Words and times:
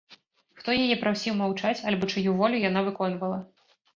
Хто 0.59 0.69
яе 0.85 0.95
прасіў 1.03 1.35
маўчаць 1.41 1.83
альбо 1.91 2.09
чыю 2.13 2.33
волю 2.39 2.57
яна 2.69 2.83
выконвала? 2.87 3.37